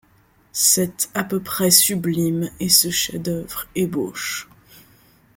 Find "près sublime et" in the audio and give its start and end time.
1.39-2.69